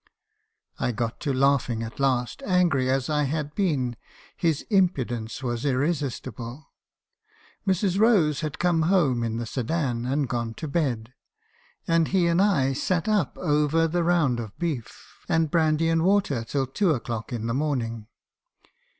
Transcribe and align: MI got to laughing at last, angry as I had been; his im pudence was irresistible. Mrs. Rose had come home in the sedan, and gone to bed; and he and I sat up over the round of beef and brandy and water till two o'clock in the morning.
MI 0.79 0.93
got 0.93 1.19
to 1.19 1.31
laughing 1.31 1.83
at 1.83 1.99
last, 1.99 2.41
angry 2.43 2.89
as 2.89 3.07
I 3.07 3.25
had 3.25 3.53
been; 3.53 3.95
his 4.35 4.65
im 4.71 4.89
pudence 4.89 5.43
was 5.43 5.63
irresistible. 5.63 6.71
Mrs. 7.67 7.99
Rose 7.99 8.41
had 8.41 8.57
come 8.57 8.81
home 8.89 9.21
in 9.23 9.37
the 9.37 9.45
sedan, 9.45 10.07
and 10.07 10.27
gone 10.27 10.55
to 10.55 10.67
bed; 10.67 11.13
and 11.87 12.07
he 12.07 12.25
and 12.25 12.41
I 12.41 12.73
sat 12.73 13.07
up 13.07 13.37
over 13.37 13.87
the 13.87 14.01
round 14.03 14.39
of 14.39 14.57
beef 14.57 15.23
and 15.29 15.51
brandy 15.51 15.87
and 15.87 16.01
water 16.03 16.43
till 16.43 16.65
two 16.65 16.89
o'clock 16.95 17.31
in 17.31 17.45
the 17.45 17.53
morning. 17.53 18.07